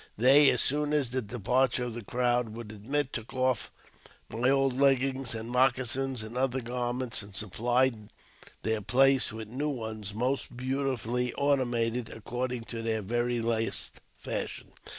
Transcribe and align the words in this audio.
They, 0.17 0.49
as 0.49 0.61
soon 0.63 0.93
as 0.93 1.11
the 1.11 1.21
departure 1.21 1.83
of 1.83 1.93
the 1.93 2.03
crowd 2.03 2.49
would 2.55 2.71
admit, 2.71 3.13
took 3.13 3.35
off 3.35 3.71
my 4.29 4.49
old 4.49 4.73
leggings, 4.73 5.35
and 5.35 5.47
moccasins, 5.47 6.23
and 6.23 6.35
other 6.35 6.59
garments, 6.59 7.21
and 7.21 7.35
supplied 7.35 8.11
their 8.63 8.81
place 8.81 9.31
with 9.31 9.47
new 9.47 9.69
ones, 9.69 10.15
most 10.15 10.57
beautifully 10.57 11.33
ornamented 11.33 12.09
according 12.09 12.63
to 12.63 12.81
their 12.81 13.03
very 13.03 13.39
last 13.41 13.99
fashion. 14.15 14.71